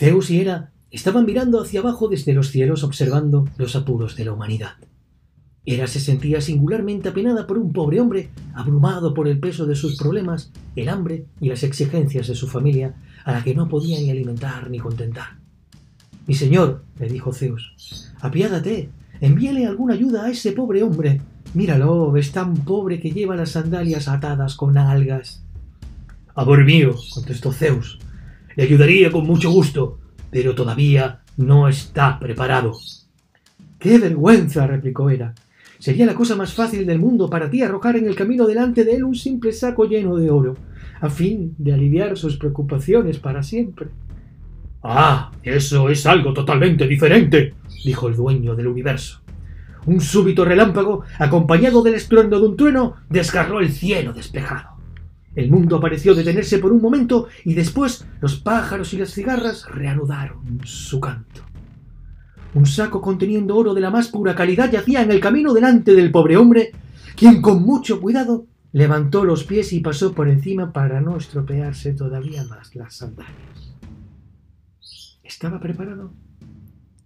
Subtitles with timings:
[0.00, 4.32] Zeus y Hera estaban mirando hacia abajo desde los cielos observando los apuros de la
[4.32, 4.76] humanidad.
[5.66, 9.98] Hera se sentía singularmente apenada por un pobre hombre, abrumado por el peso de sus
[9.98, 12.94] problemas, el hambre y las exigencias de su familia,
[13.26, 15.36] a la que no podía ni alimentar ni contentar.
[16.26, 18.88] Mi señor, le dijo Zeus, apiádate,
[19.20, 21.20] envíale alguna ayuda a ese pobre hombre.
[21.52, 25.44] Míralo, es tan pobre que lleva las sandalias atadas con algas.
[26.34, 27.98] Amor mío, contestó Zeus,
[28.60, 29.98] le ayudaría con mucho gusto,
[30.30, 32.74] pero todavía no está preparado.
[33.78, 34.66] ¡Qué vergüenza!
[34.66, 35.34] replicó Hera.
[35.78, 38.96] Sería la cosa más fácil del mundo para ti arrojar en el camino delante de
[38.96, 40.58] él un simple saco lleno de oro,
[41.00, 43.88] a fin de aliviar sus preocupaciones para siempre.
[44.82, 49.22] Ah, eso es algo totalmente diferente, dijo el dueño del universo.
[49.86, 54.79] Un súbito relámpago, acompañado del estruendo de un trueno, desgarró el cielo despejado.
[55.34, 60.60] El mundo pareció detenerse por un momento y después los pájaros y las cigarras reanudaron
[60.64, 61.42] su canto.
[62.54, 66.10] Un saco conteniendo oro de la más pura calidad yacía en el camino delante del
[66.10, 66.72] pobre hombre,
[67.14, 72.44] quien con mucho cuidado levantó los pies y pasó por encima para no estropearse todavía
[72.44, 73.76] más las sandalias.
[75.22, 76.12] ¿Estaba preparado?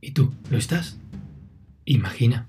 [0.00, 0.98] ¿Y tú lo estás?
[1.84, 2.48] Imagina.